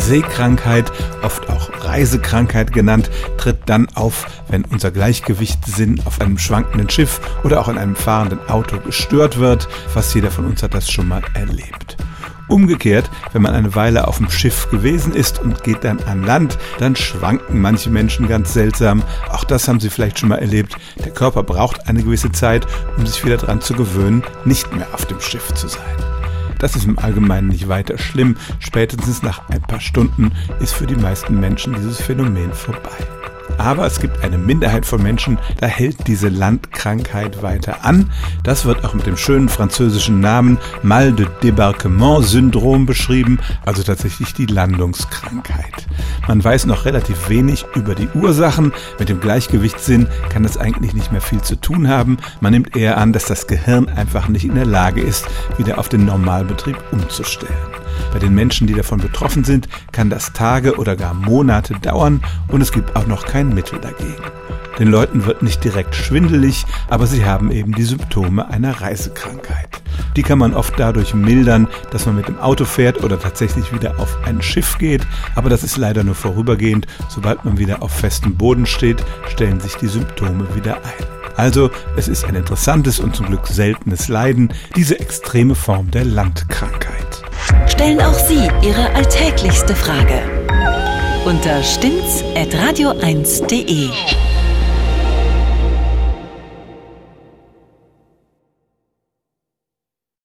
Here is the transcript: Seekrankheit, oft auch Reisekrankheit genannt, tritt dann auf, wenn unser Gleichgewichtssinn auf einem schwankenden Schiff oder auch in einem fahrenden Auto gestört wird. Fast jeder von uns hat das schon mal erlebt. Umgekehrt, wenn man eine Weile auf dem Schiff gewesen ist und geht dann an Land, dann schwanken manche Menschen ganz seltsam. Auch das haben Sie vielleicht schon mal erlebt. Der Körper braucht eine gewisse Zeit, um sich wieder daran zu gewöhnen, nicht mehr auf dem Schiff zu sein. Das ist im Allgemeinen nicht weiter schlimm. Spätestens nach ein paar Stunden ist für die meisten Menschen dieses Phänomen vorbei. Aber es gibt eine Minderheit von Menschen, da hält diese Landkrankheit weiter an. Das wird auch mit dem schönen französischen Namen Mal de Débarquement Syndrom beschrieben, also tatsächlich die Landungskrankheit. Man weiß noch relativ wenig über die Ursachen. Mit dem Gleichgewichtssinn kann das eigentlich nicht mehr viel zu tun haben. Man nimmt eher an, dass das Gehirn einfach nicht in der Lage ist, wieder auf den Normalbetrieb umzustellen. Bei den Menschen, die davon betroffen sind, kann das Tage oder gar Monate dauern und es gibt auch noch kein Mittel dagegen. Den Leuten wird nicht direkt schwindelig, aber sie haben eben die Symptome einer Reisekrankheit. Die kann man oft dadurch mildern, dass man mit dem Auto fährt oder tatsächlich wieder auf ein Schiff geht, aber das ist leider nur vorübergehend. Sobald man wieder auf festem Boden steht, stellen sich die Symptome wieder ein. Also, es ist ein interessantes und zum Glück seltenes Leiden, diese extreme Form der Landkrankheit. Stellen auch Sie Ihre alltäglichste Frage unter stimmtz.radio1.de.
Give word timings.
Seekrankheit, 0.00 0.90
oft 1.22 1.48
auch 1.48 1.70
Reisekrankheit 1.84 2.72
genannt, 2.72 3.10
tritt 3.36 3.58
dann 3.66 3.88
auf, 3.94 4.26
wenn 4.48 4.64
unser 4.64 4.90
Gleichgewichtssinn 4.90 6.02
auf 6.04 6.20
einem 6.20 6.38
schwankenden 6.38 6.90
Schiff 6.90 7.20
oder 7.44 7.60
auch 7.60 7.68
in 7.68 7.78
einem 7.78 7.96
fahrenden 7.96 8.40
Auto 8.48 8.78
gestört 8.78 9.38
wird. 9.38 9.68
Fast 9.88 10.14
jeder 10.14 10.30
von 10.30 10.46
uns 10.46 10.62
hat 10.62 10.74
das 10.74 10.90
schon 10.90 11.08
mal 11.08 11.22
erlebt. 11.34 11.96
Umgekehrt, 12.48 13.08
wenn 13.32 13.42
man 13.42 13.54
eine 13.54 13.76
Weile 13.76 14.08
auf 14.08 14.16
dem 14.16 14.28
Schiff 14.28 14.68
gewesen 14.70 15.14
ist 15.14 15.40
und 15.40 15.62
geht 15.62 15.84
dann 15.84 16.00
an 16.00 16.24
Land, 16.24 16.58
dann 16.80 16.96
schwanken 16.96 17.60
manche 17.60 17.90
Menschen 17.90 18.26
ganz 18.26 18.52
seltsam. 18.52 19.04
Auch 19.30 19.44
das 19.44 19.68
haben 19.68 19.78
Sie 19.78 19.88
vielleicht 19.88 20.18
schon 20.18 20.30
mal 20.30 20.38
erlebt. 20.40 20.76
Der 21.04 21.12
Körper 21.12 21.44
braucht 21.44 21.88
eine 21.88 22.02
gewisse 22.02 22.32
Zeit, 22.32 22.66
um 22.96 23.06
sich 23.06 23.24
wieder 23.24 23.36
daran 23.36 23.60
zu 23.60 23.74
gewöhnen, 23.74 24.24
nicht 24.44 24.74
mehr 24.74 24.88
auf 24.92 25.06
dem 25.06 25.20
Schiff 25.20 25.54
zu 25.54 25.68
sein. 25.68 26.19
Das 26.60 26.76
ist 26.76 26.84
im 26.84 26.98
Allgemeinen 26.98 27.48
nicht 27.48 27.68
weiter 27.68 27.98
schlimm. 27.98 28.36
Spätestens 28.60 29.22
nach 29.22 29.48
ein 29.48 29.62
paar 29.62 29.80
Stunden 29.80 30.30
ist 30.60 30.74
für 30.74 30.86
die 30.86 30.96
meisten 30.96 31.40
Menschen 31.40 31.74
dieses 31.74 32.00
Phänomen 32.00 32.52
vorbei. 32.52 32.90
Aber 33.58 33.84
es 33.84 34.00
gibt 34.00 34.24
eine 34.24 34.38
Minderheit 34.38 34.86
von 34.86 35.02
Menschen, 35.02 35.38
da 35.58 35.66
hält 35.66 36.06
diese 36.06 36.28
Landkrankheit 36.28 37.42
weiter 37.42 37.84
an. 37.84 38.10
Das 38.42 38.64
wird 38.64 38.84
auch 38.84 38.94
mit 38.94 39.06
dem 39.06 39.16
schönen 39.16 39.48
französischen 39.48 40.20
Namen 40.20 40.58
Mal 40.82 41.12
de 41.12 41.26
Débarquement 41.42 42.24
Syndrom 42.24 42.86
beschrieben, 42.86 43.38
also 43.66 43.82
tatsächlich 43.82 44.32
die 44.32 44.46
Landungskrankheit. 44.46 45.88
Man 46.30 46.44
weiß 46.44 46.66
noch 46.66 46.84
relativ 46.84 47.28
wenig 47.28 47.64
über 47.74 47.96
die 47.96 48.08
Ursachen. 48.14 48.72
Mit 49.00 49.08
dem 49.08 49.18
Gleichgewichtssinn 49.18 50.06
kann 50.28 50.44
das 50.44 50.58
eigentlich 50.58 50.94
nicht 50.94 51.10
mehr 51.10 51.20
viel 51.20 51.40
zu 51.40 51.56
tun 51.56 51.88
haben. 51.88 52.18
Man 52.40 52.52
nimmt 52.52 52.76
eher 52.76 52.98
an, 52.98 53.12
dass 53.12 53.24
das 53.24 53.48
Gehirn 53.48 53.88
einfach 53.88 54.28
nicht 54.28 54.44
in 54.44 54.54
der 54.54 54.64
Lage 54.64 55.00
ist, 55.00 55.26
wieder 55.58 55.80
auf 55.80 55.88
den 55.88 56.04
Normalbetrieb 56.04 56.76
umzustellen. 56.92 57.52
Bei 58.12 58.20
den 58.20 58.32
Menschen, 58.32 58.68
die 58.68 58.74
davon 58.74 59.00
betroffen 59.00 59.42
sind, 59.42 59.66
kann 59.90 60.08
das 60.08 60.32
Tage 60.32 60.76
oder 60.76 60.94
gar 60.94 61.14
Monate 61.14 61.74
dauern 61.74 62.22
und 62.46 62.60
es 62.60 62.70
gibt 62.70 62.94
auch 62.94 63.08
noch 63.08 63.26
kein 63.26 63.52
Mittel 63.52 63.80
dagegen. 63.80 64.22
Den 64.78 64.86
Leuten 64.86 65.26
wird 65.26 65.42
nicht 65.42 65.64
direkt 65.64 65.96
schwindelig, 65.96 66.64
aber 66.88 67.08
sie 67.08 67.24
haben 67.24 67.50
eben 67.50 67.74
die 67.74 67.82
Symptome 67.82 68.48
einer 68.48 68.80
Reisekrankheit. 68.80 69.69
Die 70.16 70.22
kann 70.22 70.38
man 70.38 70.54
oft 70.54 70.78
dadurch 70.78 71.14
mildern, 71.14 71.68
dass 71.90 72.06
man 72.06 72.16
mit 72.16 72.28
dem 72.28 72.38
Auto 72.38 72.64
fährt 72.64 73.02
oder 73.02 73.18
tatsächlich 73.18 73.72
wieder 73.72 73.98
auf 73.98 74.18
ein 74.24 74.42
Schiff 74.42 74.78
geht, 74.78 75.06
aber 75.34 75.50
das 75.50 75.62
ist 75.62 75.76
leider 75.76 76.04
nur 76.04 76.14
vorübergehend. 76.14 76.86
Sobald 77.08 77.44
man 77.44 77.58
wieder 77.58 77.82
auf 77.82 77.92
festem 77.92 78.36
Boden 78.36 78.66
steht, 78.66 79.02
stellen 79.28 79.60
sich 79.60 79.74
die 79.76 79.88
Symptome 79.88 80.54
wieder 80.54 80.76
ein. 80.76 81.06
Also, 81.36 81.70
es 81.96 82.08
ist 82.08 82.24
ein 82.24 82.34
interessantes 82.34 83.00
und 83.00 83.16
zum 83.16 83.26
Glück 83.26 83.46
seltenes 83.46 84.08
Leiden, 84.08 84.52
diese 84.76 85.00
extreme 85.00 85.54
Form 85.54 85.90
der 85.90 86.04
Landkrankheit. 86.04 87.22
Stellen 87.66 88.00
auch 88.00 88.14
Sie 88.14 88.48
Ihre 88.62 88.94
alltäglichste 88.94 89.74
Frage 89.74 90.22
unter 91.24 91.62
stimmtz.radio1.de. 91.62 93.90